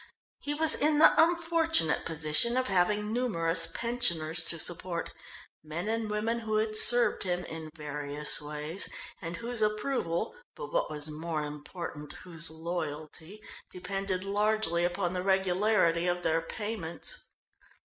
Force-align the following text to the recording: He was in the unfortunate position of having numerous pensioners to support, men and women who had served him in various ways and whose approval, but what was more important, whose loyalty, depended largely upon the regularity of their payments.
He 0.39 0.55
was 0.55 0.73
in 0.73 0.97
the 0.97 1.13
unfortunate 1.23 2.07
position 2.07 2.57
of 2.57 2.69
having 2.69 3.13
numerous 3.13 3.67
pensioners 3.67 4.43
to 4.45 4.57
support, 4.57 5.13
men 5.63 5.87
and 5.87 6.09
women 6.09 6.39
who 6.39 6.55
had 6.55 6.75
served 6.75 7.21
him 7.21 7.45
in 7.45 7.69
various 7.75 8.41
ways 8.41 8.89
and 9.21 9.37
whose 9.37 9.61
approval, 9.61 10.35
but 10.55 10.73
what 10.73 10.89
was 10.89 11.11
more 11.11 11.43
important, 11.43 12.13
whose 12.23 12.49
loyalty, 12.49 13.43
depended 13.69 14.23
largely 14.25 14.83
upon 14.83 15.13
the 15.13 15.21
regularity 15.21 16.07
of 16.07 16.23
their 16.23 16.41
payments. 16.41 17.27